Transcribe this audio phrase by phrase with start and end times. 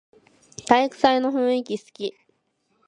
[0.65, 2.15] 体育祭の雰囲気すき